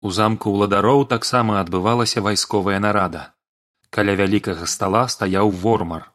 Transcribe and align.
У 0.00 0.10
замку 0.14 0.52
ўладароў 0.54 1.08
таксама 1.10 1.58
адбывалася 1.60 2.22
вайсковая 2.22 2.78
нарада. 2.78 3.34
Каля 3.90 4.14
вялікага 4.20 4.66
стала 4.66 5.08
стаяў 5.08 5.50
вормар. 5.50 6.12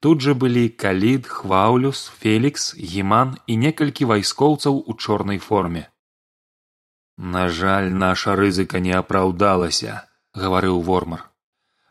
Тут 0.00 0.20
жа 0.20 0.34
былі 0.34 0.68
калід, 0.68 1.26
хваўлюс, 1.26 2.00
фелікс, 2.20 2.74
гіман 2.76 3.36
і 3.46 3.56
некалькі 3.56 4.10
вайскоўцаў 4.10 4.82
у 4.84 4.94
чорнай 4.94 5.38
форме. 5.38 5.86
На 7.16 7.48
жаль, 7.48 7.92
наша 7.92 8.34
рызыка 8.34 8.82
не 8.82 8.92
апраўдалася, 8.98 10.02
гаварыў 10.34 10.82
вормар, 10.82 11.30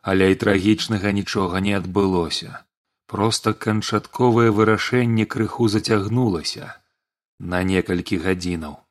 але 0.02 0.32
і 0.32 0.36
трагічнага 0.36 1.16
нічога 1.16 1.64
не 1.64 1.74
адбылося. 1.80 2.68
Проста 3.08 3.54
канчатковае 3.54 4.52
вырашэнне 4.52 5.26
крыху 5.26 5.72
зацягнулася 5.72 6.76
на 7.40 7.64
некалькі 7.64 8.20
гадзінаў. 8.20 8.83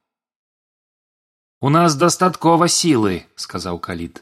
У 1.62 1.70
нас 1.70 1.94
дастаткова 1.94 2.66
сілы, 2.66 3.22
сказаў 3.38 3.76
калід. 3.78 4.16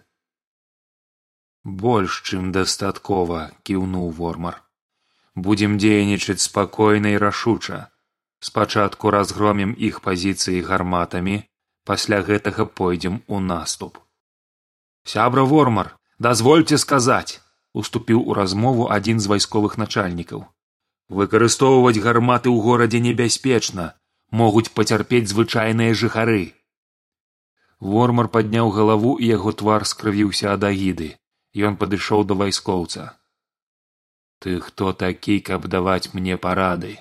Больш, 1.65 2.19
чым 2.29 2.51
дастаткова, 2.53 3.39
кіўнуў 3.65 4.11
вормар. 4.19 4.59
Будзем 5.47 5.79
дзейнічаць 5.81 6.45
спакойна 6.45 7.15
і 7.15 7.23
рашуча. 7.25 7.79
Спачатку 8.45 9.15
разгромім 9.17 9.73
іх 9.89 10.03
пазіцыі 10.05 10.61
гарматамі, 10.69 11.39
пасля 11.89 12.21
гэтага 12.29 12.69
пойдзем 12.69 13.19
у 13.27 13.41
наступ. 13.41 13.97
Сябра 15.09 15.49
вормар, 15.49 15.97
дазвольце 16.19 16.77
сказаць, 16.77 17.41
уступіў 17.73 18.21
у 18.21 18.37
размову 18.43 18.93
адзін 19.01 19.17
з 19.17 19.33
вайсковых 19.33 19.81
начальнікаў. 19.81 20.45
Выкарыстоўваць 21.09 22.05
гарматы 22.05 22.53
ў 22.53 22.61
горадзе 22.71 23.01
небяспечна, 23.01 23.93
могуць 24.29 24.69
пацярпець 24.77 25.33
звычайныя 25.33 25.97
жыхары. 25.97 26.60
Вормар 27.81 28.29
падняў 28.29 28.71
галаву 28.77 29.17
і 29.19 29.27
яго 29.33 29.53
твар 29.53 29.87
скрывіўся 29.89 30.53
ад 30.55 30.65
агіды. 30.69 31.17
Ён 31.57 31.77
падышоў 31.81 32.25
да 32.31 32.35
вайскоўца. 32.41 33.05
Ты 34.41 34.61
хто 34.61 34.93
такі, 34.93 35.41
каб 35.41 35.67
даваць 35.69 36.13
мне 36.13 36.37
парады. 36.37 36.99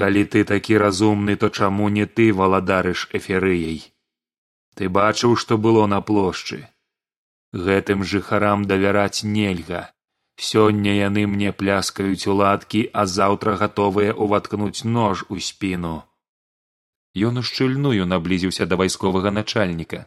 Калі 0.00 0.24
ты 0.24 0.44
такі 0.44 0.76
разумны, 0.78 1.36
то 1.36 1.48
чаму 1.48 1.88
не 1.88 2.06
ты 2.06 2.32
валадарыш 2.32 3.08
эферыяй. 3.12 3.80
Ты 4.76 4.88
бачыў, 4.88 5.36
што 5.36 5.58
было 5.58 5.86
на 5.86 6.00
плошчы. 6.00 6.68
Гэтым 7.52 8.04
жыхарам 8.04 8.64
давяраць 8.64 9.24
нельга. 9.24 9.90
Сёння 10.36 10.94
яны 10.96 11.26
мне 11.26 11.52
пляскаюць 11.52 12.26
уладкі, 12.26 12.88
а 12.92 13.04
заўтра 13.04 13.56
гатовыя 13.56 14.14
ўваткнуць 14.14 14.84
нож 14.84 15.24
у 15.28 15.40
спіну. 15.40 15.96
Ён 17.16 17.42
ушчыльную 17.42 18.06
наблізіўся 18.06 18.66
да 18.70 18.76
вайсковага 18.78 19.30
начальніка. 19.34 20.06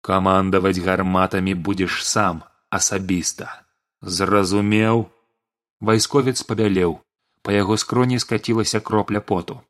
Камандаваць 0.00 0.80
гарматамі 0.80 1.54
будзеш 1.54 2.04
сам 2.04 2.42
асабіста. 2.70 3.64
Зразумеў. 4.00 5.10
Вайсковец 5.80 6.42
пабялеў, 6.42 6.98
па 7.42 7.52
яго 7.52 7.76
скроні 7.76 8.18
скацілася 8.18 8.80
кропля 8.80 9.20
поту. 9.20 9.60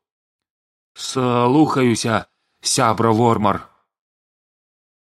Слухаюся, 0.95 2.25
сябра 2.61 3.11
вормар. 3.11 3.67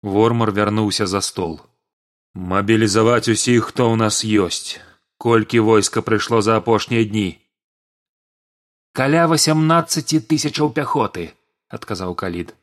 Вормар 0.03 0.51
вярнуўся 0.51 1.07
за 1.07 1.21
стол. 1.21 1.61
Мабілізаваць 2.35 3.29
усіх, 3.29 3.71
хто 3.71 3.89
ў 3.89 3.95
нас 3.95 4.21
ёсць. 4.25 4.81
Колькі 5.17 5.59
войска 5.59 6.01
прыйшло 6.01 6.41
за 6.41 6.57
апошнія 6.57 7.05
дні 7.05 7.42
каля 8.99 9.25
восемнадцаці 9.31 10.21
тысячаў 10.29 10.71
пяхоты 10.77 11.33
адказаў 11.69 12.13
калід. 12.15 12.53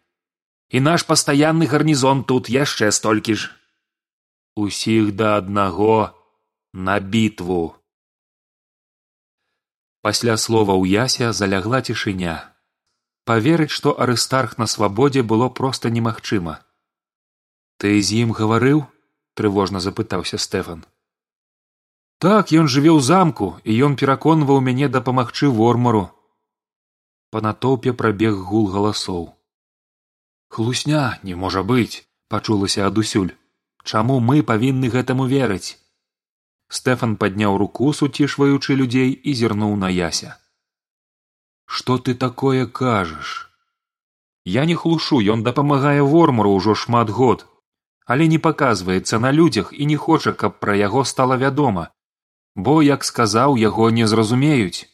І 0.71 0.81
наш 0.87 1.03
пастаянны 1.03 1.67
гарнізон 1.67 2.23
тут 2.25 2.49
яшчэ 2.49 2.91
столькі 2.95 3.35
ж. 3.35 3.51
Усіх 4.55 5.13
да 5.19 5.37
аднаго 5.43 6.15
на 6.73 7.01
бітву. 7.01 7.75
Пасля 10.01 10.39
слова 10.39 10.79
ў 10.79 11.05
ясе 11.05 11.35
залягла 11.35 11.83
цішыня. 11.83 12.39
Паверыць 13.27 13.75
што 13.75 13.95
арыстарх 13.99 14.59
на 14.59 14.67
свабодзе 14.67 15.23
было 15.23 15.51
проста 15.51 15.91
немагчыма 15.91 16.61
ты 17.81 17.97
з 18.07 18.21
ім 18.23 18.33
гаварыў 18.37 18.81
трывожна 19.41 19.81
запытаўся 19.81 20.39
стэфан 20.45 20.81
так 22.25 22.53
ён 22.63 22.69
жыве 22.73 22.93
ў 22.93 23.01
замку 23.11 23.49
і 23.65 23.77
ён 23.89 23.97
пераконваў 24.03 24.61
мяне 24.67 24.89
дапамагчы 24.97 25.49
вормару 25.61 26.03
па 27.31 27.43
натоўпе 27.47 27.93
прабег 28.01 28.39
гул 28.51 28.67
галасоў. 28.75 29.27
Хлусня 30.49 31.19
не 31.23 31.35
можа 31.43 31.63
быць 31.63 32.03
пачулася 32.29 32.87
адусюль. 32.87 33.35
Чаму 33.85 34.19
мы 34.21 34.43
павінны 34.43 34.91
гэтаму 34.95 35.27
верыць? 35.27 35.79
Стэфан 36.79 37.17
падняў 37.23 37.57
руку 37.63 37.93
суцішваючы 38.01 38.77
людзей 38.81 39.13
і 39.13 39.35
зірнуў 39.35 39.77
на 39.85 39.89
яся. 39.89 40.37
Што 41.67 41.99
ты 41.99 42.15
такое 42.15 42.67
кажаш? 42.67 43.51
Я 44.45 44.65
не 44.67 44.75
хлушу 44.75 45.23
ён 45.35 45.43
дапамагае 45.47 46.03
вормуру 46.03 46.53
ўжо 46.59 46.75
шмат 46.75 47.11
год 47.21 47.47
але 48.11 48.27
не 48.31 48.39
паказваецца 48.45 49.19
на 49.23 49.31
людзях 49.31 49.73
і 49.73 49.87
не 49.87 49.97
хоча 50.05 50.33
каб 50.39 50.59
пра 50.63 50.75
яго 50.79 51.03
стала 51.11 51.37
вядома 51.43 51.85
бо 52.69 52.73
як 52.83 53.05
сказаў 53.09 53.55
яго 53.63 53.91
не 53.99 54.07
зразумеюць 54.13 54.89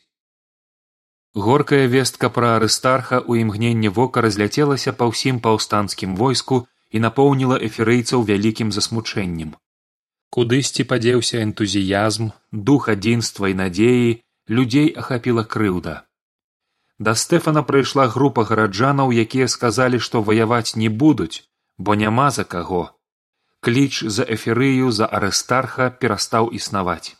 Горкая 1.36 1.86
вестка 1.86 2.30
пра 2.32 2.56
арыстарха 2.56 3.18
ў 3.20 3.44
імгненне 3.44 3.90
вока 3.96 4.22
разляцелася 4.24 4.92
па 4.96 5.08
ўсім 5.12 5.40
паўстанцкім 5.44 6.16
войску 6.16 6.64
і 6.88 7.02
напоўніла 7.04 7.58
эферыйцаў 7.68 8.24
вялікім 8.30 8.72
засмучэннем. 8.76 9.50
Кудысьці 10.32 10.88
падзеўся 10.92 11.44
энтузіязм, 11.44 12.32
дух 12.70 12.88
адзінства 12.88 13.52
і 13.52 13.58
надзеі 13.60 14.16
людзей 14.48 14.88
ахапіла 15.04 15.44
крыўда. 15.44 16.08
Да 16.98 17.14
стэфана 17.14 17.62
прыйшла 17.68 18.08
група 18.08 18.48
гараджанаў, 18.48 19.12
якія 19.12 19.52
сказалі, 19.52 20.00
што 20.00 20.24
ваяваць 20.24 20.72
не 20.80 20.88
будуць, 20.88 21.44
бо 21.76 22.00
няма 22.00 22.30
за 22.32 22.48
каго. 22.48 22.96
Кліч 23.60 24.08
за 24.08 24.24
эферыю 24.24 24.88
за 24.88 25.04
арыстарха 25.04 25.92
перастаў 25.92 26.48
існаваць. 26.48 27.12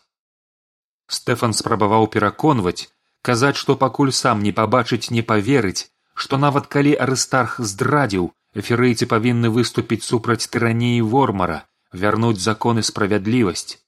Стэфан 1.07 1.53
спрабаваў 1.53 2.09
пераконваць, 2.09 2.89
казаць 3.29 3.57
што 3.61 3.77
пакуль 3.85 4.13
сам 4.23 4.43
не 4.47 4.53
пабачыць 4.59 5.13
не 5.19 5.23
паверыць 5.31 5.89
што 6.25 6.41
нават 6.43 6.67
калі 6.75 6.93
арыстарх 7.07 7.57
здрадзіў 7.71 8.29
эферыйцы 8.61 9.09
павінны 9.15 9.49
выступіць 9.57 10.05
супраць 10.11 10.49
тыраніі 10.53 11.01
вормара 11.15 11.59
вярнуць 11.93 12.41
законы 12.45 12.83
справядлівасць. 12.83 13.79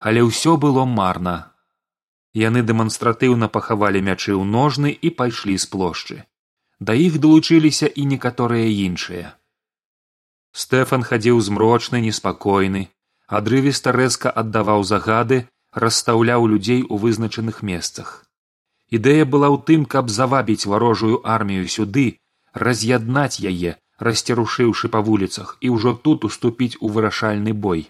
Але 0.00 0.22
ўсё 0.26 0.56
было 0.56 0.84
марна. 0.84 1.52
Яны 2.34 2.62
дэманстратыўна 2.62 3.48
пахавалі 3.56 4.00
мячы 4.08 4.32
ў 4.34 4.44
ножны 4.54 4.90
і 4.90 5.10
пайшлі 5.20 5.56
з 5.58 5.66
плошчы. 5.72 6.16
Да 6.80 6.94
іх 6.94 7.18
далучыліся 7.20 7.86
і 7.86 8.06
некаторыя 8.14 8.70
іншыя. 8.86 9.34
Стэфан 10.62 11.06
хадзіў 11.06 11.40
змрочны 11.46 12.00
неспакойны 12.06 12.88
адрывіста 13.38 13.94
рэзка 13.94 14.30
аддаваў 14.42 14.82
загады 14.82 15.46
расстаўляў 15.84 16.50
людзей 16.50 16.82
у 16.82 16.98
вызначаных 16.98 17.62
месцах 17.62 18.29
ідэя 18.98 19.24
была 19.24 19.48
ў 19.54 19.58
тым 19.70 19.86
каб 19.94 20.10
завабіць 20.10 20.66
варожую 20.72 21.22
армію 21.36 21.70
сюды 21.76 22.06
раз'яднаць 22.66 23.42
яе 23.52 23.78
расцярушыўшы 24.06 24.90
па 24.94 25.00
вуліцах 25.08 25.56
і 25.60 25.72
ўжо 25.76 25.94
тут 26.06 26.24
уступіць 26.28 26.76
у 26.80 26.88
вырашальны 26.94 27.52
бой. 27.66 27.88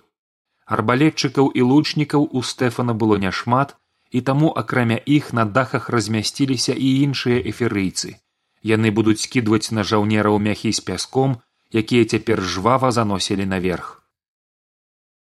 Арбалетчыкаў 0.66 1.52
і 1.54 1.68
лучнікаў 1.74 2.26
у 2.30 2.42
стэфана 2.42 2.94
было 2.94 3.16
няшмат 3.26 3.76
і 4.10 4.20
таму 4.20 4.50
акрамя 4.62 4.98
іх 5.18 5.32
на 5.32 5.44
дахах 5.44 5.88
размясціліся 5.94 6.74
і 6.74 6.88
іншыя 7.06 7.38
эферыйцы 7.52 8.18
яны 8.62 8.90
будуць 8.90 9.20
скідваць 9.24 9.72
на 9.72 9.82
жаўнераў 9.90 10.38
мяхі 10.38 10.72
з 10.72 10.84
пяском 10.84 11.40
якія 11.72 12.04
цяпер 12.04 12.42
жвава 12.42 12.90
заносілі 12.92 13.46
наверх. 13.46 14.02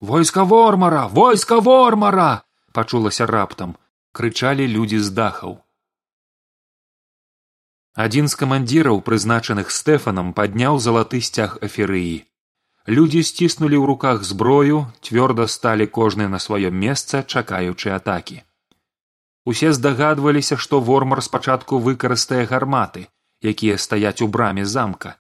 Войска 0.01 0.45
вормара! 0.45 1.07
Войска 1.07 1.59
вормара 1.59 2.43
пачулася 2.73 3.27
раптам. 3.27 3.77
Крычалі 4.13 4.67
людзі 4.69 4.99
з 5.01 5.11
дахаў 5.11 5.62
адзін 7.95 8.29
з 8.29 8.39
камандзіраў 8.43 9.01
прызначаных 9.07 9.71
стэфанам 9.71 10.33
падняў 10.33 10.79
залаты 10.81 11.21
сцяг 11.21 11.59
аферыі 11.63 12.25
людзі 12.87 13.23
сціснулі 13.23 13.77
ў 13.79 13.85
руках 13.87 14.25
зброю 14.27 14.87
цвёрда 15.01 15.47
сталі 15.47 15.87
кожны 15.87 16.27
на 16.29 16.39
сваё 16.43 16.71
месца 16.71 17.23
чакаючы 17.23 17.95
атакі. 17.95 18.43
Усе 19.45 19.73
здагадваліся 19.73 20.57
што 20.57 20.81
вормар 20.81 21.23
спачатку 21.23 21.79
выкарыстае 21.79 22.47
гарматы 22.47 23.07
якія 23.43 23.79
стаяць 23.79 24.23
у 24.23 24.29
браме 24.29 24.65
замка 24.67 25.15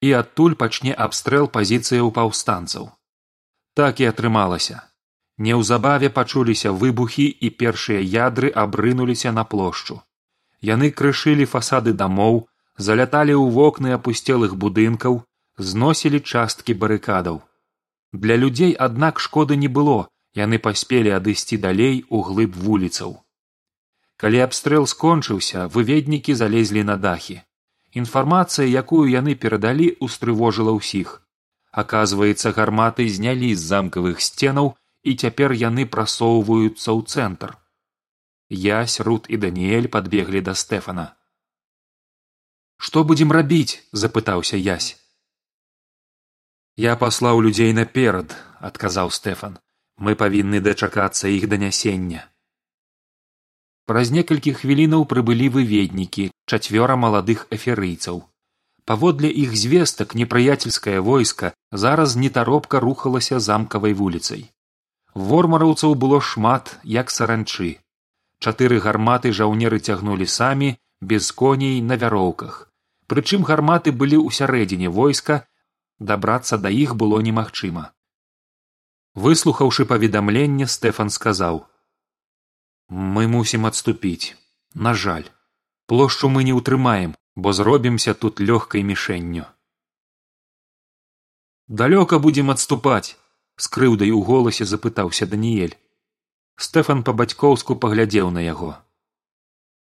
і 0.00 0.12
адтуль 0.12 0.54
пачне 0.54 0.92
абстрэл 0.92 1.48
пазіцыяў 1.48 2.10
паўстанцаў. 2.12 2.90
Так 3.74 4.00
і 4.00 4.10
атрымалася. 4.10 4.82
Неўзабаве 5.38 6.08
пачуліся 6.08 6.72
выбухі 6.72 7.26
і 7.28 7.50
першыя 7.50 8.00
ядры 8.00 8.48
абрынуліся 8.48 9.32
на 9.32 9.44
плошчу. 9.44 10.00
Яны 10.62 10.90
крышылі 10.90 11.44
фасады 11.44 11.92
дамоў, 11.92 12.48
заляталі 12.78 13.34
ў 13.36 13.50
вокны 13.52 13.92
апусцелых 13.96 14.56
будынкаў, 14.56 15.22
зносілі 15.58 16.20
часткі 16.20 16.74
барыкадаў. 16.74 17.42
Для 18.12 18.36
людзей 18.36 18.72
аднак 18.72 19.20
шкоды 19.20 19.56
не 19.56 19.68
было 19.68 20.08
яны 20.36 20.58
паспелі 20.58 21.12
адысці 21.16 21.56
далей 21.56 22.04
у 22.08 22.20
глыб 22.22 22.56
вуліцаў. 22.56 23.20
Калі 24.16 24.40
абстрэл 24.44 24.86
скончыўся 24.86 25.68
выведнікі 25.68 26.34
залезлі 26.34 26.82
на 26.84 26.96
дахі. 26.96 27.40
Інфармацыя 27.92 28.68
якую 28.68 29.08
яны 29.08 29.34
перадалі 29.34 29.96
устрывожыла 30.00 30.72
ўсіх. 30.76 31.20
Аказваецца 31.72 32.52
гарматы 32.56 33.08
знялі 33.08 33.54
з 33.54 33.60
замкавых 33.60 34.20
сценаў 34.20 34.76
і 35.04 35.16
цяпер 35.16 35.52
яны 35.52 35.84
прасоўваюцца 35.84 36.92
ў 36.92 37.00
цэнтр 37.04 37.56
ясь 38.50 39.00
рут 39.00 39.26
і 39.28 39.36
даніэль 39.42 39.88
подбеглі 39.88 40.40
да 40.48 40.54
стэфана 40.54 41.06
што 42.76 43.02
будзем 43.08 43.32
рабіць 43.32 43.80
запытаўся 43.92 44.56
ясь. 44.60 45.00
Я 46.76 46.94
паслаў 47.00 47.40
людзей 47.40 47.72
наперад 47.72 48.36
адказаў 48.60 49.10
стэфан 49.18 49.58
мы 49.96 50.14
павінны 50.22 50.60
дачакацца 50.60 51.32
іх 51.32 51.48
данясення 51.48 52.28
праз 53.90 54.10
некалькі 54.10 54.52
хвілінаў 54.60 55.06
прыбылі 55.10 55.48
выведнікі 55.56 56.30
чацвёра 56.44 56.96
маладых 57.00 57.46
эферыйцаў 57.58 58.24
паводле 58.90 59.30
іх 59.44 59.56
звестак 59.62 60.14
непрыяцельскае 60.20 61.00
войска 61.00 61.52
зараз 61.72 62.16
нетаропка 62.16 62.80
рухалася 62.80 63.40
замкавай 63.40 63.96
вуліцай. 64.00 64.46
Вормараўцаў 65.14 65.94
было 65.94 66.20
шмат 66.20 66.76
як 66.84 67.10
саранчы 67.10 67.70
чатыры 68.40 68.78
гарматы 68.86 69.32
жаўнеры 69.32 69.78
цягнулі 69.80 70.26
самі 70.26 70.70
без 71.00 71.30
коней 71.32 71.80
на 71.80 71.96
вяроўках. 71.96 72.70
Прычым 73.06 73.44
гарматы 73.48 73.92
былі 73.92 74.18
ў 74.22 74.28
сярэдзіне 74.38 74.88
войска 74.88 75.42
дабрацца 75.98 76.58
да 76.58 76.70
іх 76.70 76.96
было 76.96 77.20
немагчыма. 77.20 77.92
Выслухаўшы 79.14 79.86
паведамленне 79.92 80.66
стэфан 80.66 81.10
сказаў 81.10 81.64
мы 82.88 83.26
мусім 83.26 83.66
адступіць. 83.66 84.36
На 84.74 84.92
жаль. 84.94 85.30
Плошчу 85.86 86.28
мы 86.28 86.44
не 86.44 86.52
ўтрымаем 86.52 87.14
бо 87.36 87.52
зробімся 87.52 88.14
тут 88.14 88.40
лёгкай 88.40 88.82
мішэнню 88.82 89.44
далёка 91.68 92.18
будзем 92.18 92.50
адступаць 92.50 93.16
з 93.64 93.68
крыўдай 93.76 94.10
у 94.18 94.22
голасе 94.28 94.64
запытаўся 94.70 95.28
даніэль 95.32 95.74
стэфан 96.56 97.02
па 97.02 97.12
бацькоўску 97.12 97.76
паглядзеў 97.82 98.30
на 98.30 98.46
яго. 98.46 98.76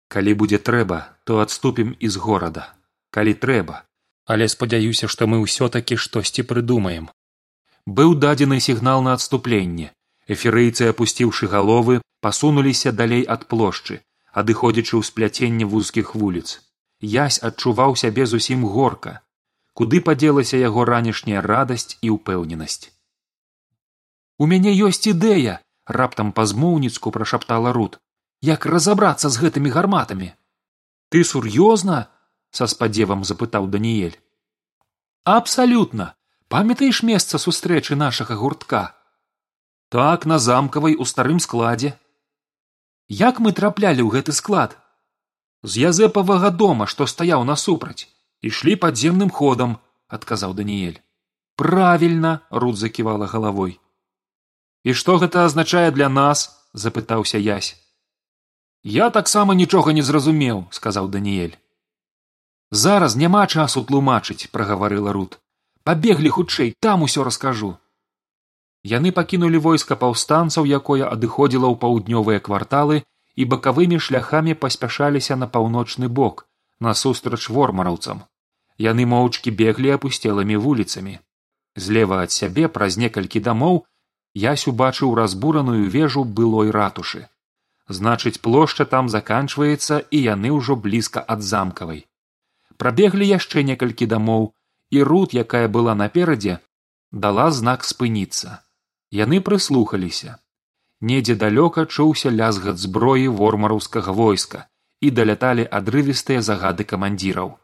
Калі 0.08 0.34
будзе 0.42 0.58
трэба 0.58 1.04
то 1.24 1.40
адступім 1.44 1.94
і 2.00 2.08
з 2.08 2.24
горада. 2.26 2.74
Калі 3.12 3.34
трэба. 3.34 3.84
Але 4.26 4.48
спадзяюся 4.48 5.08
што 5.08 5.28
мы 5.28 5.44
ўсё 5.44 5.70
такі 5.70 5.96
штосьці 5.96 6.44
прыдумаем 6.44 7.08
быў 7.88 8.16
дадзены 8.20 8.60
сігнал 8.60 9.02
на 9.02 9.14
адступленне. 9.18 9.94
Эферыйцы 10.28 10.92
апусціўшы 10.92 11.48
галовы 11.48 12.02
пасунуліся 12.22 12.92
далей 12.92 13.24
ад 13.24 13.48
плошчы 13.48 14.04
адыходзячы 14.38 14.94
ў 15.00 15.04
спляценне 15.08 15.66
вузкіх 15.66 16.14
вуліц. 16.14 16.60
Язь 17.00 17.40
адчуваў 17.50 17.96
сябе 17.96 18.28
зусім 18.28 18.68
горка. 18.74 19.24
Куды 19.74 20.02
падзелася 20.02 20.60
яго 20.60 20.84
ранішняя 20.90 21.42
радасць 21.42 21.98
і 22.02 22.12
ўпэўненасць? 22.18 22.92
У 24.38 24.46
мяне 24.52 24.76
ёсць 24.76 25.08
ідэя 25.08 25.58
раптам 25.88 26.32
па 26.32 26.46
змоўніцку 26.46 27.12
прашаптала 27.12 27.74
рут. 27.74 28.00
Як 28.42 28.66
разабрацца 28.66 29.30
з 29.30 29.42
гэтымі 29.42 29.74
гарматамі? 29.74 30.34
Ты 31.10 31.24
сур'ёзна 31.24 32.08
са 32.52 32.68
спадзевам 32.68 33.24
запытаў 33.24 33.68
даніэль. 33.72 34.20
Абсалютна! 35.24 36.14
Памятаеш 36.48 37.04
месца 37.04 37.38
сустрэчы 37.38 37.96
нашага 37.96 38.36
гуртка? 38.36 38.96
Так 39.90 40.26
на 40.26 40.40
замкавай 40.40 40.96
у 40.96 41.04
старым 41.04 41.40
складзе 41.40 41.98
як 43.08 43.40
мы 43.40 43.52
траплялі 43.56 44.04
ў 44.04 44.20
гэты 44.20 44.36
склад? 44.36 44.76
З 45.64 45.92
язэпавага 45.92 46.52
дома 46.52 46.88
што 46.88 47.08
стаяў 47.08 47.44
насупраць 47.48 48.08
ішлі 48.44 48.76
падземным 48.76 49.32
ходам 49.32 49.80
адказаў 50.08 50.54
даніэль. 50.54 51.00
Правільна 51.56 52.48
руд 52.52 52.78
заківала 52.78 53.28
галавой 53.28 53.80
і 54.88 54.96
што 55.02 55.18
гэта 55.24 55.44
азначае 55.48 55.90
для 55.98 56.10
нас 56.20 56.46
запытаўся 56.86 57.42
язь 57.48 57.72
я 58.98 59.10
таксама 59.16 59.56
нічога 59.62 59.94
не 59.96 60.04
зразумеў 60.10 60.60
сказаў 60.76 61.10
даніэль. 61.16 61.56
Зараз 62.84 63.16
няма 63.24 63.42
часу 63.48 63.84
тлумачыць 63.90 64.48
прагаварыла 64.54 65.12
рут. 65.18 65.40
Пабеглі 65.84 66.32
хутчэй 66.38 66.72
там 66.86 67.04
усё 67.08 67.28
раскажу 67.28 67.76
яны 68.88 69.12
пакінулі 69.12 69.60
войска 69.68 69.96
паўстанцаў 70.02 70.68
якое 70.80 71.04
адыходзіла 71.08 71.68
ў 71.68 71.76
паўднёвыя 71.84 72.40
кварталы 72.48 73.04
і 73.36 73.48
бакавымі 73.54 74.00
шляхамі 74.08 74.54
паспяшаліся 74.64 75.36
на 75.42 75.48
паўночны 75.48 76.08
бок 76.20 76.46
насустрач 76.80 77.50
вормараўцам. 77.50 78.24
Яны 78.78 79.06
моўчкі 79.14 79.52
беглі 79.52 79.94
апусцелымі 79.98 80.58
вуліцамі. 80.64 81.20
Злева 81.76 82.22
ад 82.24 82.32
сябе 82.32 82.68
праз 82.70 82.98
некалькі 83.04 83.44
дамоў 83.48 83.84
ясь 84.44 84.68
убачыў 84.72 85.16
разбураную 85.20 85.90
вежу 85.96 86.24
былой 86.40 86.72
ратушы. 86.72 87.28
Значыць 87.88 88.40
плошча 88.46 88.86
там 88.94 89.10
заканчваецца 89.10 90.00
і 90.12 90.22
яны 90.22 90.52
ўжо 90.58 90.76
блізка 90.76 91.24
ад 91.36 91.44
замкавай. 91.50 92.06
Прабеглі 92.78 93.28
яшчэ 93.28 93.64
некалькі 93.70 94.06
дамоў 94.14 94.52
і 94.92 95.04
рут 95.10 95.34
якая 95.34 95.68
была 95.68 95.96
наперадзе 96.02 96.60
дала 97.12 97.52
знак 97.52 97.88
спыніцца. 97.88 98.60
Яны 99.12 99.40
прыслухаліся. 99.42 100.38
Недзе 101.00 101.36
далёка 101.36 101.86
чуўся 101.86 102.30
лязгат 102.30 102.78
зброі 102.78 103.28
вормараўскага 103.40 104.12
войска 104.12 104.68
і 105.00 105.12
даляталі 105.12 105.64
адрывістыя 105.80 106.42
загады 106.42 106.84
камандзіраў. 106.84 107.56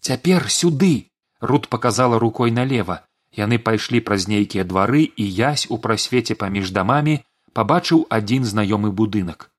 Цяпер 0.00 0.48
сюды 0.48 1.10
рут 1.40 1.68
показала 1.68 2.18
рукой 2.18 2.50
налево 2.50 3.00
яны 3.36 3.58
пайшлі 3.58 4.00
праз 4.00 4.26
нейкія 4.28 4.64
двары 4.64 5.06
і 5.16 5.24
язь 5.24 5.66
у 5.70 5.78
прасвеце 5.78 6.34
паміж 6.34 6.70
дамамі 6.74 7.20
пабачыў 7.52 8.06
адзін 8.10 8.44
знаёмы 8.44 8.90
будынак. 8.90 9.50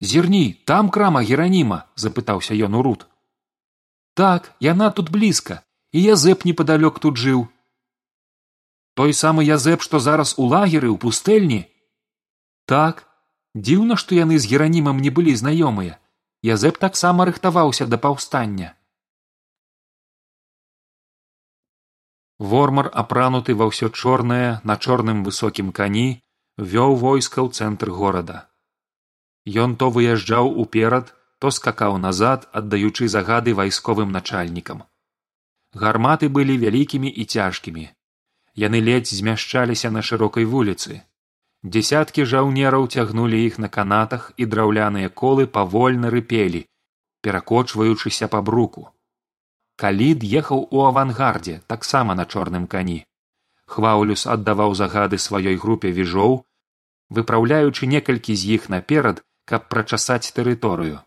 Зірні 0.00 0.60
там 0.64 0.90
крама 0.90 1.22
гераніма 1.22 1.84
запытаўся 1.96 2.54
ён 2.54 2.74
у 2.78 2.82
рут. 2.82 3.06
Так 4.14 4.52
яна 4.60 4.90
тут 4.90 5.10
блізка 5.10 5.62
і 5.92 6.02
язэп 6.02 6.44
непадалёк 6.44 7.00
тут 7.00 7.16
жыў 7.16 7.48
той 8.96 9.12
самы 9.12 9.44
язэп 9.44 9.82
што 9.84 10.00
зараз 10.00 10.34
у 10.40 10.46
лагеры 10.48 10.88
ў 10.88 10.96
пустэльні? 10.96 11.68
Так 12.64 13.04
дзіўна 13.52 13.96
што 14.00 14.16
яны 14.16 14.38
з 14.40 14.48
геранімам 14.48 15.02
не 15.04 15.10
былі 15.10 15.36
знаёмыя. 15.36 16.00
Язэп 16.42 16.78
таксама 16.78 17.26
рыхтаваўся 17.28 17.86
да 17.86 17.98
паўстання 18.00 18.75
вормар 22.38 22.90
апрануты 22.92 23.54
ва 23.54 23.68
ўсё 23.70 23.88
чорнае 23.88 24.60
на 24.64 24.76
чорным 24.76 25.24
высокім 25.24 25.72
кані 25.72 26.20
вёў 26.58 26.96
войска 27.00 27.40
ў 27.40 27.48
цэнтр 27.52 27.90
горада. 27.90 28.48
Ён 29.46 29.76
то 29.76 29.90
выязджаў 29.90 30.52
уперад 30.64 31.14
то 31.38 31.50
скакаў 31.50 31.98
назад 31.98 32.48
аддаючы 32.52 33.08
загады 33.08 33.54
вайсковым 33.54 34.12
начальнікам. 34.12 34.84
Гарматы 35.74 36.28
былі 36.28 36.56
вялікімі 36.58 37.08
і 37.08 37.24
цяжкімі. 37.24 37.88
Яны 38.56 38.80
ледзь 38.80 39.12
змяшчаліся 39.12 39.90
на 39.90 40.00
шырокай 40.00 40.44
вуліцы. 40.44 41.02
Дзесяткі 41.62 42.24
жаўнераў 42.24 42.88
цягнулі 42.88 43.44
іх 43.44 43.58
на 43.58 43.68
канатах 43.68 44.32
і 44.36 44.48
драўляныя 44.48 45.08
колы 45.08 45.46
павольна 45.46 46.10
рыпелі 46.10 46.64
перакочваючыся 47.26 48.28
па 48.32 48.40
бруку 48.48 48.88
калід 49.76 50.24
ехаў 50.40 50.68
у 50.70 50.84
авангардзе 50.88 51.60
таксама 51.66 52.14
на 52.14 52.24
чорным 52.24 52.66
кані. 52.66 53.04
Хваўлюс 53.66 54.26
аддаваў 54.34 54.74
загады 54.74 55.18
сваёй 55.18 55.56
групе 55.64 55.92
віжоў 55.96 56.44
выпраўляючы 57.16 57.86
некалькі 57.86 58.34
з 58.34 58.58
іх 58.58 58.68
наперад 58.68 59.22
каб 59.44 59.68
прачасаць 59.72 60.32
тэрыторыю. 60.36 61.02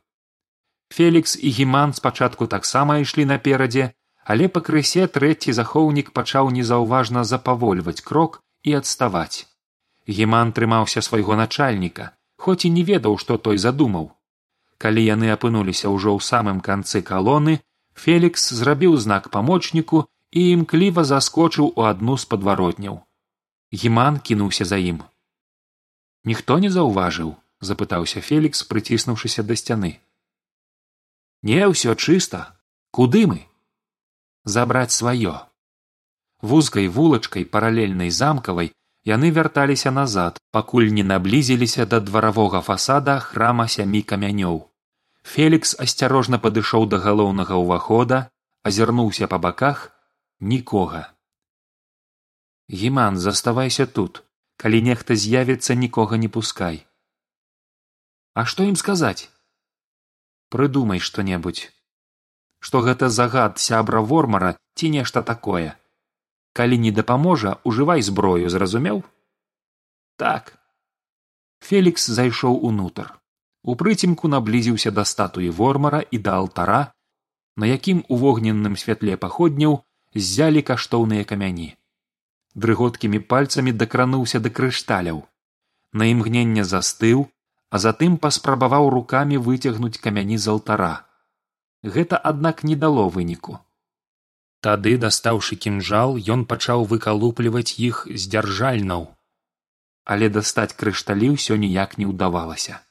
Фелікс 0.96 1.36
і 1.38 1.50
гіман 1.58 1.94
спачатку 1.94 2.48
таксама 2.48 3.00
ішлі 3.06 3.26
наперадзе 3.32 3.92
але 4.34 4.48
пакрысе 4.56 5.08
трэці 5.16 5.54
захоўнік 5.58 6.14
пачаў 6.18 6.50
незаўважна 6.56 7.24
запавольваць 7.26 8.02
крок 8.06 8.40
і 8.64 8.78
адставаць. 8.80 9.48
Гіман 10.18 10.52
трымаўся 10.58 11.02
свайго 11.02 11.36
начальніка 11.40 12.14
хоць 12.40 12.64
і 12.68 12.70
не 12.76 12.84
ведаў 12.90 13.18
што 13.22 13.38
той 13.46 13.58
задумаў. 13.64 14.12
Калі 14.84 15.02
яны 15.04 15.32
апынуліся 15.36 15.92
ўжо 15.92 16.16
ў 16.16 16.22
самым 16.24 16.62
канцы 16.68 17.02
калоны 17.10 17.60
фелікс 18.04 18.54
зрабіў 18.60 18.98
знак 19.06 19.30
памочніку 19.36 20.06
і 20.32 20.46
імкліва 20.56 21.04
заскочыў 21.12 21.72
у 21.76 21.88
адну 21.92 22.18
з 22.18 22.30
падваротняў. 22.32 23.02
Гіман 23.74 24.20
кінуўся 24.30 24.66
за 24.66 24.80
ім. 24.92 25.04
Ніхто 26.24 26.60
не 26.64 26.70
заўважыў 26.78 27.36
запытаўся 27.72 28.24
фелікс 28.30 28.64
прыціснуўшыся 28.72 29.44
да 29.44 29.60
сцяны. 29.60 29.94
Не 31.44 31.62
ўсё 31.74 31.96
чыста. 31.96 32.48
Куды 32.92 33.28
мы? 33.30 33.46
Забраць 34.44 34.96
сваё 34.96 35.38
вузкай 36.42 36.88
вулачкай 36.88 37.46
паралельнай 37.46 38.10
замкавай 38.10 38.72
яны 39.06 39.32
вярталіся 39.32 39.92
назад 39.92 40.40
пакуль 40.52 40.90
не 40.98 41.04
наблізіліся 41.04 41.86
да 41.86 42.00
дваравога 42.00 42.62
фасада 42.62 43.20
храма 43.20 43.68
сямі 43.68 44.02
камянёў 44.02 44.69
фелікс 45.30 45.78
асцярожна 45.86 46.42
падышоў 46.44 46.90
да 46.92 47.00
галоўнага 47.06 47.62
ўвахода 47.62 48.20
азірнуўся 48.66 49.30
па 49.32 49.38
баках 49.38 49.88
нікога. 50.40 51.06
Гіман 52.70 53.18
заставайся 53.18 53.86
тут. 53.86 54.24
Калі 54.60 54.82
нехта 54.84 55.16
з'явіцца 55.16 55.76
нікога 55.82 56.18
не 56.20 56.28
пускай 56.28 56.84
а 58.40 58.46
што 58.46 58.64
ім 58.64 58.78
сказаць? 58.80 59.28
Прыдумай 60.56 61.04
што 61.04 61.26
небудзь 61.30 61.68
што 62.68 62.82
гэта 62.86 63.08
загад 63.16 63.60
сябра 63.64 64.00
вормара 64.04 64.50
ці 64.76 64.90
нешта 64.92 65.22
такое. 65.24 65.76
Калі 66.60 66.80
не 66.86 66.92
дапаможа 66.92 67.54
ужывай 67.64 68.04
зброю 68.04 68.52
зразумеў? 68.56 69.04
Так 70.16 70.56
фелікс 71.68 72.08
зайшоў 72.20 72.60
унутр 72.72 73.12
у 73.64 73.76
прыцемку 73.76 74.28
наблізіўся 74.28 74.92
да 74.92 75.04
статуі 75.06 75.50
вормара 75.50 76.00
і 76.12 76.18
да 76.18 76.36
алтара 76.44 76.94
на 77.60 77.68
якім 77.68 78.06
у 78.08 78.16
вогненным 78.16 78.78
святле 78.78 79.18
паходняў 79.18 79.84
ззялі 80.16 80.62
каштоўныя 80.70 81.28
камяні. 81.32 81.76
Дрыготкімі 82.56 83.20
пальцамі 83.20 83.76
дакрануўся 83.76 84.40
да 84.40 84.50
крышталяў. 84.50 85.28
На 85.92 86.08
імгненне 86.14 86.64
застыў 86.64 87.28
а 87.70 87.78
затым 87.78 88.18
паспрабаваў 88.18 88.90
рукамі 88.90 89.38
выцягнуць 89.38 90.02
камяні 90.02 90.38
з 90.38 90.48
алтара. 90.56 91.06
Гэта 91.84 92.18
аднак 92.18 92.64
не 92.64 92.76
дало 92.76 93.10
выніку. 93.10 93.60
Тады 94.66 94.98
дастаўшы 94.98 95.56
кінжал 95.56 96.18
ён 96.18 96.46
пачаў 96.46 96.84
выкалупліваць 96.90 97.78
іх 97.78 98.08
з 98.10 98.24
дзяржальнаў. 98.26 99.08
Але 100.04 100.30
дастаць 100.34 100.74
крышталі 100.74 101.36
ўсё 101.38 101.56
ніяк 101.56 102.00
не 102.02 102.10
ўдавалася 102.10 102.82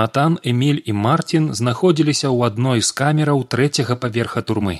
натан 0.00 0.38
эміль 0.50 0.80
і 0.88 0.92
марцін 0.96 1.48
знаходзіліся 1.58 2.28
ў 2.32 2.48
адной 2.48 2.80
з 2.88 2.96
камераў 3.00 3.44
трэцяга 3.54 3.96
паверха 4.04 4.42
турмы. 4.50 4.76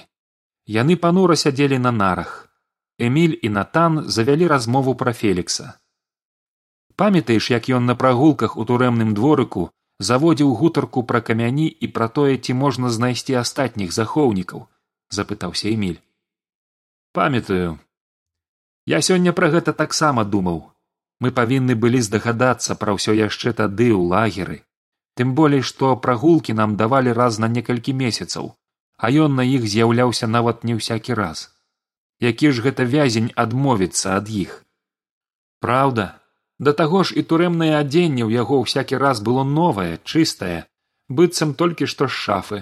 Яны 0.77 0.97
панура 1.03 1.37
сядзелі 1.37 1.79
на 1.87 1.93
нарах. 1.93 2.33
Эміль 3.09 3.37
і 3.43 3.53
натан 3.57 4.03
завялі 4.17 4.49
размову 4.53 4.95
пра 5.03 5.13
фелікса. 5.13 5.67
Памятаеш 6.97 7.51
як 7.53 7.69
ён 7.69 7.85
на 7.93 7.99
прагулках 8.05 8.57
у 8.57 8.65
турэмным 8.65 9.13
дворыку 9.19 9.67
заводзіў 10.01 10.55
гутарку 10.63 11.05
пра 11.13 11.21
камяні 11.21 11.69
і 11.69 11.93
пра 11.99 12.09
тое 12.09 12.39
ці 12.39 12.57
можна 12.63 12.95
знайсці 12.97 13.37
астатніх 13.45 13.93
захоўнікаў 13.93 14.67
запытаўся 15.21 15.69
эмиль 15.75 16.01
памятаю. 17.13 17.79
Я 18.87 19.05
сёння 19.05 19.33
пра 19.33 19.53
гэта 19.53 19.73
таксама 19.73 20.25
думаў. 20.25 20.73
Мы 21.21 21.31
павінны 21.31 21.77
былі 21.77 22.01
здагадацца 22.01 22.75
пра 22.75 22.97
ўсё 22.97 23.13
яшчэ 23.13 23.53
тады 23.53 23.93
ў 23.93 24.03
лагеры 24.09 24.63
тым 25.21 25.37
болей 25.39 25.63
што 25.63 25.95
прагулкі 25.97 26.59
нам 26.63 26.77
давалі 26.81 27.13
раз 27.21 27.39
на 27.39 27.49
некалькі 27.59 27.93
месяцаў 27.93 28.53
а 29.03 29.11
ён 29.11 29.35
на 29.35 29.43
іх 29.43 29.67
з'яўляўся 29.67 30.27
нават 30.31 30.63
не 30.65 30.79
ўсякі 30.79 31.15
раз. 31.19 31.51
Які 32.23 32.51
ж 32.55 32.63
гэта 32.67 32.87
вязень 32.87 33.33
адмовіцца 33.45 34.15
ад 34.17 34.29
іх? 34.31 34.53
Праўда 35.59 36.05
да 36.63 36.73
таго 36.81 37.03
ж 37.03 37.19
і 37.19 37.25
турэмнае 37.33 37.73
адзенне 37.79 38.23
ў 38.23 38.31
яго 38.39 38.63
ўсякі 38.63 39.03
раз 39.03 39.23
было 39.29 39.43
новае 39.43 39.99
чыстае 40.07 40.71
быццам 41.09 41.55
толькі 41.59 41.91
што 41.91 42.07
з 42.07 42.15
шафы. 42.27 42.61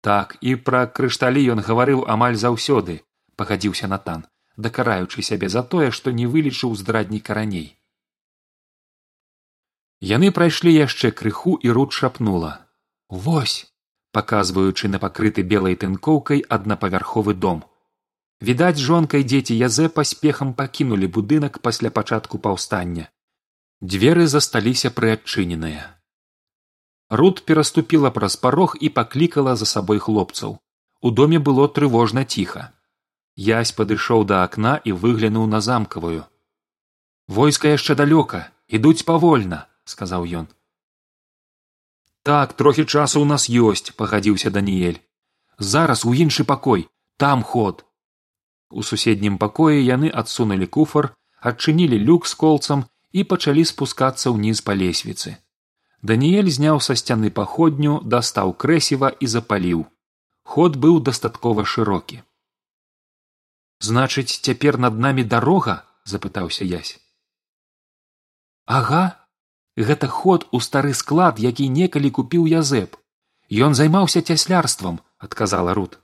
Так 0.00 0.40
і 0.40 0.56
пра 0.68 0.80
крышталі 0.98 1.44
ён 1.52 1.60
гаварыў 1.68 2.08
амаль 2.16 2.40
заўсёды 2.40 3.04
пагадзіўся 3.36 3.92
натан 3.92 4.24
дакараючы 4.56 5.22
сябе 5.28 5.52
за 5.52 5.62
тое 5.74 5.90
што 5.98 6.14
не 6.20 6.24
вылічыў 6.26 6.72
здрадніка 6.80 7.36
раней 7.36 7.68
яны 10.00 10.30
прайшлі 10.30 10.72
яшчэ 10.74 11.10
крыху 11.10 11.58
і 11.62 11.70
руд 11.70 11.92
шапнула. 11.92 12.66
Вось 13.08 13.66
паказваючы 14.12 14.88
на 14.88 14.98
пакрыты 14.98 15.42
белай 15.42 15.76
тынкоўкай 15.76 16.40
аднапавярховы 16.56 17.34
дом. 17.34 17.64
Відаць 18.40 18.78
жонка 18.78 19.18
і 19.18 19.24
дзеці 19.24 19.54
язэ 19.54 19.88
паспехам 19.88 20.54
пакінулі 20.54 21.06
будынак 21.06 21.60
пасля 21.60 21.90
пачатку 21.90 22.38
паўстання. 22.38 23.10
Дзверы 23.82 24.26
засталіся 24.26 24.90
прыадчыненыя 24.90 25.98
руд 27.10 27.44
пераступіла 27.44 28.10
праз 28.10 28.36
парог 28.36 28.76
і 28.80 28.88
паклікала 28.88 29.56
за 29.56 29.66
сабой 29.66 29.98
хлопцаў. 29.98 30.58
У 31.00 31.10
доме 31.10 31.38
было 31.38 31.68
трывожна 31.68 32.24
ціха. 32.24 32.72
Язь 33.36 33.72
падышоў 33.72 34.24
да 34.24 34.42
акна 34.44 34.80
і 34.84 34.92
выглянуў 34.92 35.46
на 35.46 35.60
замкавую 35.60 36.26
войска 37.28 37.68
яшчэ 37.68 37.94
далёка 37.94 38.48
ідуць 38.68 39.04
павольна 39.08 39.66
сказаў 39.88 40.28
ён. 40.40 40.46
Так 42.28 42.52
трохі 42.60 42.84
часу 42.84 43.24
ў 43.24 43.26
нас 43.32 43.48
ёсць 43.48 43.94
пагадзіўся 43.98 44.52
даніэль. 44.54 45.00
Зараз 45.58 46.04
у 46.04 46.12
іншы 46.24 46.44
пакой 46.44 46.86
там 47.16 47.42
ход. 47.42 47.84
У 48.70 48.84
суседнім 48.84 49.38
пакоі 49.42 49.80
яны 49.80 50.12
адсунулі 50.22 50.68
куфар 50.76 51.14
адчынілі 51.50 51.98
люк 52.04 52.28
з 52.28 52.34
колцам 52.42 52.84
і 53.16 53.24
пачалі 53.32 53.64
спускацца 53.72 54.34
ўніз 54.36 54.60
па 54.68 54.76
лесвіцы. 54.76 55.34
Даніэль 56.02 56.52
зняў 56.52 56.84
са 56.84 56.94
сцяны 57.00 57.32
паходню 57.40 57.98
дастаў 58.04 58.54
крэсіва 58.64 59.14
і 59.24 59.32
запаліў. 59.34 59.82
Ход 60.44 60.76
быў 60.84 61.00
дастаткова 61.08 61.64
шырокі. 61.64 62.22
Значыць 63.80 64.40
цяпер 64.44 64.78
над 64.78 64.98
намі 64.98 65.24
дарога 65.24 65.82
запытаўся 66.04 66.64
язь 66.68 66.98
ага 68.68 69.27
гэта 69.78 70.08
ход 70.08 70.46
у 70.50 70.60
стары 70.60 70.94
склад 70.94 71.38
які 71.38 71.68
некалі 71.68 72.10
купіў 72.10 72.46
язэп. 72.50 72.96
Ён 73.50 73.74
займаўся 73.74 74.22
цяслярствам 74.22 75.00
адказала 75.18 75.74
рут. 75.74 75.98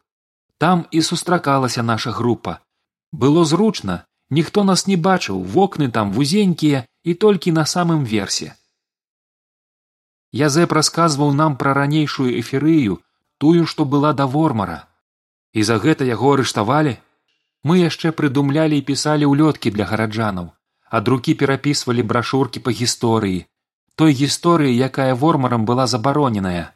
Там 0.58 0.86
і 0.90 1.02
сустракалася 1.02 1.82
наша 1.82 2.10
група. 2.10 2.60
Было 3.12 3.44
зручна 3.44 4.04
ніхто 4.30 4.64
нас 4.64 4.86
не 4.86 4.96
бачыў 4.96 5.42
вокны 5.42 5.90
там 5.90 6.12
вузенькія 6.12 6.84
і 7.04 7.14
толькі 7.14 7.52
на 7.52 7.64
самым 7.66 8.04
версе. 8.04 8.54
Язэп 10.32 10.72
расказваў 10.72 11.32
нам 11.32 11.56
пра 11.56 11.74
ранейшую 11.74 12.30
эферыю 12.40 12.98
тую 13.38 13.66
што 13.66 13.84
была 13.84 14.12
да 14.12 14.26
вормара. 14.26 14.88
І 15.52 15.62
за 15.62 15.78
гэта 15.78 16.04
яго 16.04 16.34
арыштавалі. 16.34 16.98
Мы 17.64 17.78
яшчэ 17.80 18.12
прыдумлялі 18.12 18.78
і 18.78 18.86
пісалі 18.88 19.30
ўлёткі 19.30 19.70
для 19.70 19.84
гараджанаў. 19.90 20.52
Ад 20.90 21.08
рукі 21.08 21.34
перапісвалі 21.34 22.02
брашуркі 22.02 22.60
па 22.60 22.70
гісторыі 22.70 23.46
той 23.96 24.12
гісторыі 24.12 24.76
якая 24.76 25.14
вормарам 25.14 25.64
была 25.64 25.86
забароненая. 25.86 26.72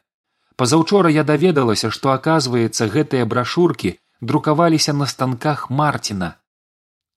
Пазаўчора 0.56 1.10
я 1.10 1.24
даведалася 1.24 1.90
што 1.90 2.10
аказваецца 2.16 2.90
гэтыя 2.90 3.24
брашуркі 3.26 3.96
друкаваліся 4.20 4.92
на 4.92 5.06
станках 5.06 5.70
марціна 5.70 6.34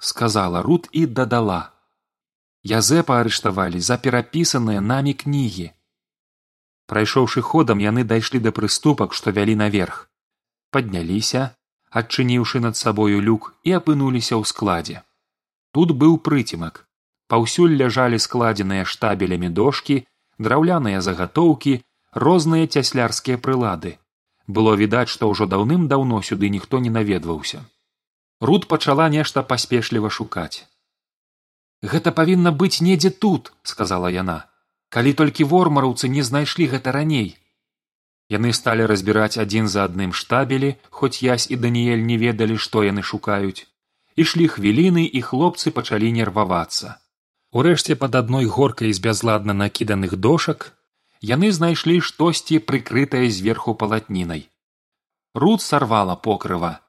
сказала 0.02 0.62
рут 0.62 0.90
і 0.92 1.06
дадала. 1.06 1.72
Язэпа 2.66 3.22
арыштавалі 3.22 3.80
за 3.82 3.98
перапісаныя 3.98 4.82
намі 4.82 5.14
кнігі. 5.14 5.70
Прайшоўшы 6.90 7.42
ходам 7.46 7.82
яны 7.82 8.04
дайшлі 8.04 8.42
да 8.42 8.52
прыступак 8.52 9.14
што 9.14 9.32
вялі 9.38 9.56
наверх. 9.56 10.10
Падняліся 10.74 11.54
адчыніўшы 11.90 12.62
над 12.66 12.78
сабою 12.78 13.22
люк 13.22 13.54
і 13.64 13.78
апынуліся 13.78 14.36
ў 14.38 14.44
складзе. 14.46 14.98
Тут 15.72 15.94
быў 15.94 16.18
прыцемак 16.18 16.86
паўсюль 17.32 17.76
ляжалі 17.80 18.20
складзеныя 18.20 18.84
штабелямі 18.94 19.50
дошкі 19.58 19.98
драўляныя 20.46 21.00
загатоўкі 21.06 21.74
розныя 22.26 22.68
цяслярскія 22.68 23.40
прылады. 23.46 23.96
Было 24.48 24.76
відаць 24.82 25.08
што 25.14 25.30
ўжо 25.32 25.48
даўным 25.54 25.88
даўно 25.94 26.22
сюды 26.30 26.50
ніхто 26.56 26.80
не 26.86 26.92
наведваўся. 26.98 27.64
Руд 28.50 28.68
пачала 28.68 29.08
нешта 29.14 29.44
паспешліва 29.52 30.10
шукаць. 30.10 30.68
Гэта 31.94 32.12
павінна 32.18 32.52
быць 32.64 32.84
недзе 32.88 33.12
тут 33.26 33.54
сказала 33.74 34.10
яна. 34.16 34.40
Калі 34.90 35.14
толькі 35.22 35.48
вормараўцы 35.52 36.10
не 36.16 36.26
знайшлі 36.30 36.68
гэта 36.74 36.92
раней 36.98 37.30
яны 38.32 38.52
сталі 38.58 38.88
разбіраць 38.90 39.36
адзін 39.44 39.68
за 39.72 39.84
адным 39.88 40.12
штабелі 40.20 40.72
хоць 41.00 41.20
язь 41.24 41.48
і 41.52 41.60
даніэль 41.64 42.04
не 42.12 42.18
ведалі 42.22 42.56
што 42.66 42.84
яны 42.88 43.04
шукаюць. 43.04 43.68
Ішлі 44.16 44.48
хвіліны 44.56 45.04
і 45.20 45.22
хлопцы 45.30 45.72
пачалі 45.80 46.12
нервавацца 46.20 47.01
урэшце 47.52 47.96
пад 47.96 48.16
адной 48.16 48.46
горкай 48.46 48.94
з 48.94 49.04
бязладна 49.04 49.54
накіданых 49.54 50.16
дошак 50.16 50.72
яны 51.32 51.52
знайшлі 51.52 52.00
штосьці 52.00 52.60
прыкрытае 52.70 53.28
зверху 53.30 53.76
палатнінай. 53.76 54.48
Руд 55.36 55.62
сарвала 55.62 56.16
покрыва. 56.16 56.80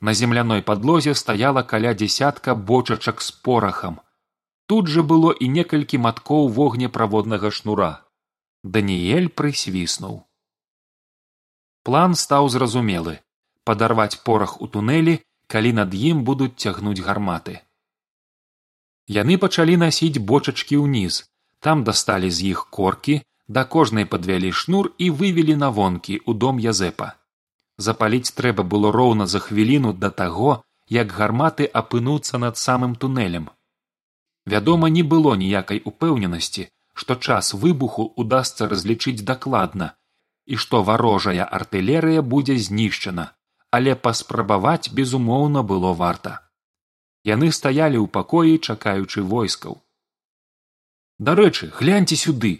На 0.00 0.12
земляной 0.12 0.62
падлозе 0.62 1.14
стаяла 1.14 1.62
каля 1.62 1.92
дзясятка 1.94 2.54
бочачак 2.54 3.22
з 3.22 3.30
порахам. 3.30 4.00
Тут 4.66 4.88
жа 4.88 5.02
было 5.02 5.32
і 5.32 5.48
некалькі 5.48 6.00
маткоў 6.06 6.48
вогнеправоднага 6.48 7.50
шнура. 7.50 7.92
Даніэль 8.64 9.28
прысвіснуў. 9.28 10.24
План 11.86 12.18
стаў 12.18 12.48
зразумелы. 12.50 13.20
Падарваць 13.64 14.18
порах 14.26 14.60
у 14.60 14.66
тунэлі 14.66 15.20
калі 15.46 15.72
над 15.78 15.94
ім 15.94 16.24
будуць 16.26 16.58
цягнуць 16.58 17.00
гарматы 17.00 17.62
яны 19.08 19.38
пачалі 19.38 19.76
насіць 19.82 20.18
бочачкі 20.18 20.76
ўніз. 20.82 21.24
Там 21.60 21.84
дасталі 21.84 22.30
з 22.30 22.52
іх 22.52 22.66
коркі 22.70 23.22
да 23.48 23.64
кожнай 23.64 24.04
падвялі 24.04 24.52
шнур 24.52 24.92
і 24.98 25.10
вывелі 25.10 25.56
на 25.56 25.70
вонкі 25.70 26.18
ў 26.18 26.34
дом 26.34 26.58
язэпа. 26.58 27.14
Запаліць 27.78 28.34
трэба 28.38 28.62
было 28.62 28.90
роўна 28.92 29.26
за 29.26 29.38
хвіліну 29.38 29.92
да 29.92 30.10
таго 30.10 30.62
як 30.90 31.12
гарматы 31.12 31.66
апынуцца 31.66 32.38
над 32.38 32.56
самым 32.56 32.94
тунэлем. 32.94 33.50
Вядома 34.46 34.88
не 34.88 35.02
было 35.02 35.36
ніякай 35.36 35.82
упэўненасці 35.84 36.70
што 36.96 37.14
час 37.16 37.52
выбуху 37.62 38.04
удасца 38.22 38.68
разлічыць 38.72 39.20
дакладна 39.30 39.92
і 40.46 40.58
што 40.62 40.82
варожая 40.88 41.44
артылерыя 41.58 42.22
будзе 42.34 42.56
знішчана 42.66 43.26
але 43.78 43.94
паспрабаваць 44.06 44.92
безумоўна 44.98 45.62
было 45.72 45.92
варта 46.02 46.32
яны 47.26 47.50
стаялі 47.58 47.98
ў 47.98 48.06
пакоі 48.16 48.58
чакаючы 48.62 49.22
войскаў. 49.34 49.78
Дарэчы 51.18 51.70
гляньце 51.78 52.16
сюды 52.20 52.52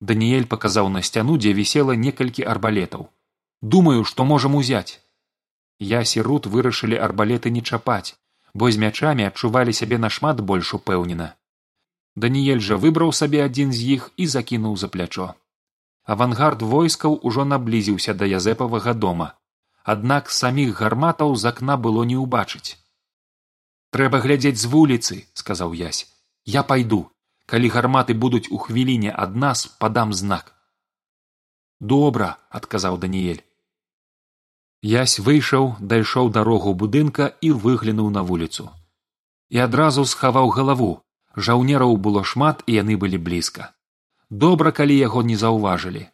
даніэль 0.00 0.46
паказаў 0.52 0.88
на 0.94 1.02
сцяну 1.08 1.36
дзе 1.36 1.52
вісела 1.58 1.96
некалькі 2.04 2.46
арбалетаў. 2.52 3.08
Думаю 3.62 4.04
што 4.10 4.24
можам 4.24 4.54
узяць 4.60 5.00
я 5.78 6.04
сірут 6.04 6.46
вырашылі 6.46 6.96
арбалеты 7.08 7.52
не 7.56 7.62
чапаць 7.62 8.16
бо 8.54 8.70
з 8.72 8.80
мячамі 8.80 9.26
адчувалі 9.28 9.72
сябе 9.78 9.98
нашмат 10.04 10.40
больш 10.50 10.72
упэўнена. 10.78 11.28
Даніэль 12.24 12.62
жа 12.68 12.80
выбраў 12.80 13.12
сабе 13.12 13.44
адзін 13.44 13.76
з 13.76 13.96
іх 13.96 14.08
і 14.16 14.28
закінуў 14.34 14.76
за 14.82 14.88
плячо. 14.88 15.28
Авангард 16.14 16.62
войскаў 16.62 17.20
ужо 17.30 17.44
наблізіўся 17.44 18.14
да 18.14 18.24
язэпавага 18.38 18.96
дома. 19.04 19.28
Аднак 19.84 20.32
саміх 20.32 20.80
гарматаў 20.80 21.36
з 21.36 21.52
акна 21.52 21.76
было 21.76 22.08
не 22.08 22.16
ўбачыць 22.16 22.80
трэба 23.90 24.20
глядзець 24.24 24.58
з 24.60 24.66
вуліцы 24.72 25.24
сказаў 25.34 25.74
язь 25.74 26.06
я 26.46 26.62
пайду. 26.62 27.10
Калі 27.46 27.68
гарматы 27.70 28.14
будуць 28.14 28.50
у 28.50 28.58
хвіліне 28.58 29.12
ад 29.14 29.36
нас 29.36 29.66
падам 29.82 30.12
знак. 30.12 30.54
Добра 31.78 32.38
адказаў 32.50 32.98
даніэль. 32.98 33.42
Язь 34.82 35.18
выйшаў 35.18 35.76
дайшоў 35.78 36.30
дарогу 36.34 36.74
будынка 36.74 37.28
і 37.40 37.52
выглянуў 37.52 38.10
на 38.10 38.22
вуліцу. 38.22 38.70
І 39.50 39.62
адразу 39.66 40.04
схаваў 40.04 40.50
галаву. 40.50 41.02
Жаўнераў 41.36 41.96
было 42.02 42.24
шмат 42.24 42.62
і 42.66 42.80
яны 42.80 42.96
былі 42.96 43.18
блізка. 43.18 43.70
Добра 44.30 44.72
калі 44.72 44.96
яго 44.98 45.22
не 45.22 45.36
заўважылі. 45.36 46.06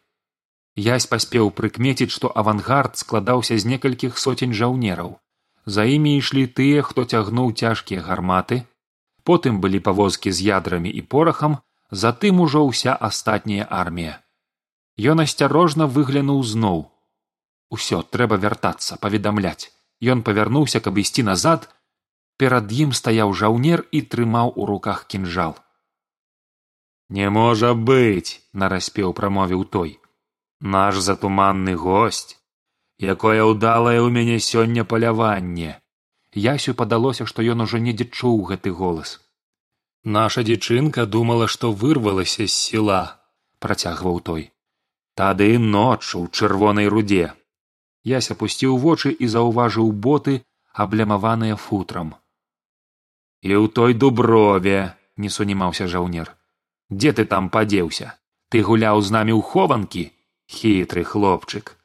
Язь 0.75 1.05
паспеў 1.09 1.49
прыкмеціць, 1.49 2.11
што 2.13 2.29
авангард 2.29 2.97
складаўся 2.97 3.57
з 3.57 3.65
некалькіх 3.65 4.17
соцень 4.17 4.53
жаўнераў. 4.53 5.17
За 5.65 5.83
імі 5.87 6.17
ішлі 6.17 6.47
тыя, 6.47 6.83
хто 6.83 7.05
цягнуў 7.05 7.53
цяжкія 7.53 8.03
гарматы, 8.03 8.63
потым 9.23 9.61
былі 9.63 9.79
павозкі 9.79 10.31
з 10.31 10.47
ядрамі 10.47 10.91
і 10.91 11.01
порахам, 11.01 11.57
затым 11.91 12.43
ужо 12.43 12.65
ўся 12.67 12.95
астатняя 12.95 13.67
армія. 13.69 14.19
Ён 14.99 15.23
асцярожна 15.23 15.87
выглянуў 15.87 16.43
зноў. 16.43 16.91
Усё 17.71 18.03
трэба 18.03 18.37
вяртацца, 18.37 18.99
паведамляць. 18.99 19.71
Ён 20.03 20.21
павярнуўся, 20.27 20.83
каб 20.83 20.99
ісці 20.99 21.23
назад, 21.23 21.71
перад 22.37 22.71
ім 22.71 22.91
стаяў 22.91 23.33
жаўнер 23.33 23.87
і 23.91 24.01
трымаў 24.01 24.53
у 24.55 24.65
руках 24.67 25.07
кінжал. 25.07 25.55
Не 27.09 27.29
можа 27.29 27.73
быць, 27.73 28.43
нараспеў 28.53 29.13
прамовіў 29.13 29.63
той 29.63 29.99
наш 30.63 30.99
затуманны 31.03 31.75
госць 31.75 32.39
якое 32.99 33.41
ўдалае 33.43 33.99
ў 34.01 34.09
мяне 34.13 34.37
сёння 34.39 34.85
паляванне. 34.85 35.79
Ясю 36.33 36.73
падалося 36.73 37.25
што 37.25 37.41
ён 37.41 37.65
ужо 37.65 37.77
недзе 37.77 38.05
чуў 38.09 38.41
гэты 38.49 38.73
голас. 38.73 39.19
Наша 40.03 40.43
дзічынка 40.43 41.05
думала 41.05 41.47
што 41.47 41.71
вырвалася 41.71 42.47
з 42.47 42.53
села 42.53 43.19
працягваў 43.59 44.19
той. 44.19 44.51
Тады 45.15 45.57
ноччу 45.57 46.25
ў 46.25 46.27
чырвонай 46.33 46.87
рудзе 46.87 47.33
ясь 48.03 48.31
апусціў 48.31 48.77
вочы 48.77 49.11
і 49.11 49.27
заўважыў 49.27 49.91
боты 49.91 50.43
аблямаваныя 50.73 51.55
футрам. 51.55 52.15
І 53.41 53.55
ў 53.55 53.71
той 53.71 53.93
дуброве 53.93 54.95
не 55.15 55.29
сунімаўся 55.29 55.87
жаўнер. 55.87 56.35
Дзе 56.89 57.13
ты 57.13 57.25
там 57.25 57.49
падзеўся? 57.49 58.17
Ты 58.49 58.61
гуляў 58.61 59.01
з 59.01 59.15
намі 59.15 59.33
ў 59.33 59.41
хованкі? 59.41 60.11
Хітры 60.47 61.03
хлопчык 61.07 61.77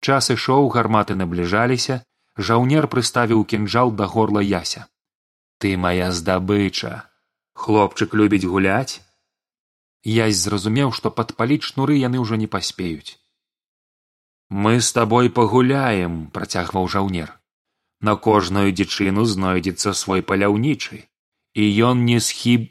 час 0.00 0.30
ішоў 0.34 0.70
гарматы 0.76 1.16
набліжаліся 1.20 2.00
жаўнер 2.48 2.88
прыставіў 2.88 3.44
кінжал 3.44 3.92
да 3.92 4.06
горла 4.06 4.40
яся. 4.40 4.86
Ты 5.58 5.76
моя 5.76 6.10
здабыча! 6.12 7.04
Хлопчык 7.54 8.14
любіць 8.14 8.48
гуляць? 8.48 9.00
Язь 10.02 10.40
зразумеў 10.46 10.92
што 10.96 11.10
падпаліць 11.10 11.66
шнуры 11.72 11.98
яны 12.00 12.22
ўжо 12.24 12.40
не 12.40 12.48
паспеюць. 12.48 13.20
Мы 14.48 14.80
з 14.80 14.88
табой 14.96 15.28
пагуляем 15.30 16.26
працягваў 16.32 16.88
жаўнер. 16.88 17.36
На 18.00 18.16
кожную 18.16 18.72
дзічыну 18.72 19.26
знойдзецца 19.28 19.92
свой 19.92 20.24
паляўнічы 20.24 21.04
і 21.54 21.64
ён 21.84 22.04
не 22.08 22.18
схіб 22.24 22.66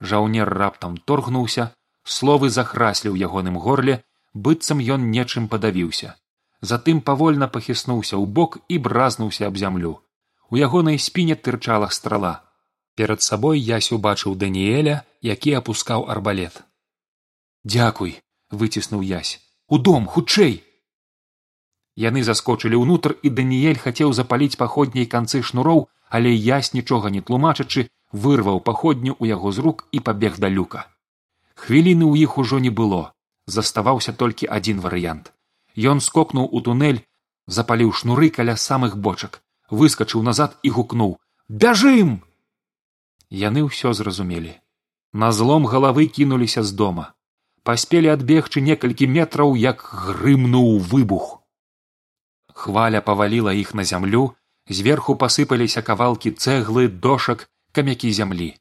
жаўнер 0.00 0.48
раптам 0.62 0.96
торгнуўся 1.10 1.74
словы 2.04 2.50
захраслі 2.54 3.10
ў 3.10 3.26
ягоным 3.26 3.58
горле 3.58 4.02
быццам 4.34 4.78
ён 4.78 5.10
нечым 5.10 5.50
падавіўся 5.50 6.14
затым 6.62 7.02
павольна 7.02 7.50
пахіснуўся 7.50 8.16
ў 8.16 8.24
бок 8.38 8.58
і 8.68 8.78
бразнуўся 8.78 9.50
аб 9.50 9.58
зямлю. 9.58 9.98
У 10.50 10.56
ягонай 10.56 10.98
спіне 10.98 11.34
тырчала 11.34 11.88
страла. 11.90 12.46
Перад 12.94 13.22
сабой 13.22 13.58
ясь 13.58 13.92
убачыў 13.92 14.36
даніэля 14.38 15.02
які 15.22 15.54
апускаў 15.58 16.06
арбалет. 16.14 16.62
Дзякуй 17.64 18.20
выціснуў 18.50 19.02
язь 19.02 19.40
у 19.68 19.78
дом 19.78 20.06
хутчэй! 20.06 20.62
Яны 21.96 22.22
заскочылі 22.24 22.78
ўнутр 22.80 23.16
і 23.22 23.32
даніэль 23.36 23.82
хацеў 23.82 24.14
запаліць 24.16 24.56
паходняй 24.56 25.06
канцы 25.06 25.42
шнуроў 25.42 25.88
але 26.08 26.30
ясь 26.30 26.72
нічога 26.76 27.10
не 27.10 27.22
тлумачачы 27.26 27.88
вырваў 28.12 28.60
паходню 28.60 29.16
ў 29.18 29.34
яго 29.34 29.52
з 29.52 29.64
рук 29.66 29.86
і 29.90 30.00
пабег 30.00 30.38
да 30.38 30.48
люка. 30.48 30.86
Хвіліны 31.56 32.04
ў 32.06 32.28
іх 32.28 32.38
ужо 32.38 32.58
не 32.60 32.70
было. 32.70 33.12
Заставаўся 33.46 34.12
толькі 34.12 34.46
адзін 34.46 34.84
варыянт 34.84 35.32
ён 35.76 36.00
скокнуў 36.00 36.48
у 36.52 36.60
тунэль 36.60 37.00
запаліў 37.46 37.92
шнуры 37.92 38.28
каля 38.30 38.56
самых 38.56 38.96
бочак 38.96 39.40
выскачыў 39.70 40.22
назад 40.22 40.58
і 40.62 40.70
гукнуў 40.76 41.16
бяжым! 41.48 42.20
Яны 43.32 43.64
ўсё 43.64 43.92
зразумелі. 43.96 44.52
На 45.12 45.32
злом 45.32 45.66
галавы 45.66 46.06
кінуліся 46.06 46.62
з 46.62 46.72
дома. 46.76 47.12
Паспелі 47.64 48.12
адбегчы 48.12 48.60
некалькі 48.60 49.08
метраў 49.08 49.56
як 49.56 49.80
грымнуў 49.80 50.78
выбух. 50.92 51.40
Хваля 52.52 53.00
паваліла 53.00 53.52
іх 53.56 53.72
на 53.74 53.84
зямлю 53.84 54.36
зверху 54.68 55.16
пасыпаліся 55.16 55.82
кавалкі 55.82 56.32
цэглы 56.32 56.88
дошак 56.88 57.48
камякі 57.72 58.12
зямлі. 58.12 58.52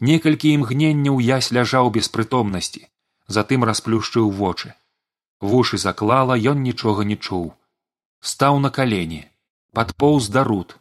Некалькі 0.00 0.52
імгненняў 0.56 1.20
ясь 1.20 1.52
ляжаў 1.52 1.90
без 1.92 2.08
прытомнасці 2.08 2.88
затым 3.28 3.64
расплюшчыў 3.64 4.30
вочы 4.30 4.72
вушы 5.40 5.78
заклала 5.78 6.36
ён 6.36 6.62
нічога 6.62 7.04
не 7.04 7.16
чуў. 7.16 7.52
Стаў 8.20 8.58
на 8.60 8.70
калені 8.70 9.24
падпоўз 9.76 10.28
да 10.32 10.42
руд 10.44 10.78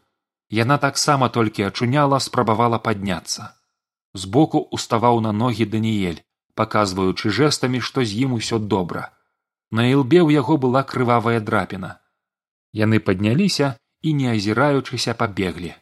яна 0.49 0.77
таксама 0.77 1.29
толькі 1.29 1.67
ачуняла 1.67 2.19
спрабавала 2.19 2.79
падняцца. 2.79 3.51
Збоку 4.13 4.59
уставаў 4.71 5.19
на 5.19 5.31
ногі 5.31 5.65
даніель 5.65 6.23
паказваючы 6.55 7.29
жэстамі 7.37 7.81
што 7.83 8.05
з 8.07 8.23
ім 8.25 8.39
усё 8.39 8.59
добра. 8.59 9.11
На 9.71 9.87
ілбе 9.91 10.23
ў 10.23 10.39
яго 10.39 10.55
была 10.57 10.83
крывавая 10.87 11.43
драпіна. 11.43 11.99
Яны 12.71 12.99
падняліся 12.99 13.75
і 14.01 14.13
не 14.13 14.31
азіраючыся 14.31 15.13
пабеглі. 15.19 15.75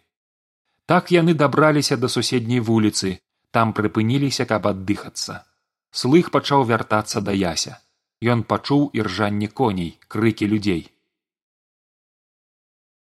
Так 0.90 1.14
яны 1.14 1.38
дабраліся 1.38 1.98
да 1.98 2.10
суседняй 2.10 2.60
вуліцы. 2.60 3.20
Там 3.54 3.74
прыпыніліся 3.78 4.50
каб 4.50 4.66
аддыхацца. 4.66 5.46
Слых 5.94 6.34
пачаў 6.34 6.66
вяртацца 6.66 7.22
да 7.22 7.38
яся 7.38 7.83
ён 8.24 8.44
пачуў 8.44 8.90
іржанне 8.94 9.48
коней 9.48 9.98
крыкі 10.08 10.48
людзей. 10.48 10.88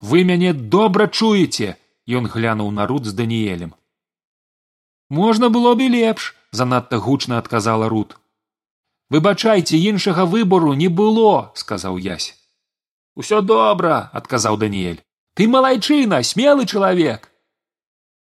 Вы 0.01 0.23
мяне 0.27 0.51
добра 0.53 1.07
чуеце 1.07 1.75
ён 2.07 2.27
глянуў 2.27 2.71
на 2.71 2.85
рут 2.87 3.05
з 3.05 3.15
даніелем 3.15 3.73
можна 5.13 5.49
было 5.49 5.75
б 5.75 5.85
і 5.85 5.89
лепш 5.93 6.35
занадта 6.51 6.97
гучна 6.97 7.37
адказала 7.37 7.89
рут. 7.89 8.17
Выбачайце 9.09 9.77
іншага 9.77 10.25
выбору 10.25 10.73
не 10.73 10.87
было 10.87 11.51
сказаў 11.53 12.01
ясь. 12.01 12.33
Усё 13.15 13.41
добра 13.41 14.09
адказаў 14.13 14.57
даніэль. 14.57 15.03
Ты 15.37 15.47
малайчына 15.47 16.21
смелы 16.23 16.65
чалавек! 16.65 17.29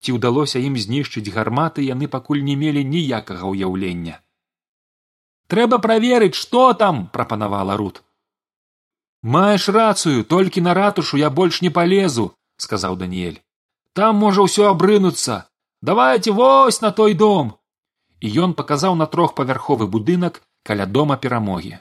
Ці 0.04 0.20
ўдалося 0.20 0.60
ім 0.60 0.76
знішчыць 0.76 1.32
гарматы 1.32 1.88
яны 1.88 2.12
пакуль 2.12 2.44
не 2.44 2.56
мелі 2.60 2.84
ніякага 2.84 3.48
ўяўлення 3.48 4.20
трэба 5.48 5.80
праверыць 5.80 6.36
што 6.36 6.74
там 6.74 7.08
прапанавала 7.14 7.78
рут. 7.78 8.02
Маеш 9.36 9.70
рацыю 9.70 10.24
толькі 10.24 10.62
на 10.62 10.74
ратушу 10.74 11.18
я 11.18 11.30
больш 11.30 11.62
не 11.66 11.70
полезу 11.70 12.32
сказаў 12.62 12.98
даніэль 13.02 13.40
там 14.00 14.20
можа 14.24 14.46
ўсё 14.48 14.68
абрынуцца 14.72 15.38
давайте 15.90 16.32
вось 16.40 16.82
на 16.86 16.92
той 17.00 17.16
дом 17.22 17.56
і 18.22 18.32
ён 18.48 18.54
паказаў 18.60 18.96
на 19.02 19.08
трохпавярховы 19.16 19.88
будынак 19.96 20.42
каля 20.70 20.86
дома 20.98 21.18
перамогі 21.26 21.74